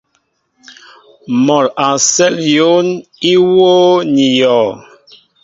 Mɔ 1.45 1.57
a 1.87 1.89
sέl 2.11 2.35
yón 2.55 2.87
í 3.31 3.33
wōō 3.53 3.75
ní 4.13 4.25
yɔɔ. 4.39 4.67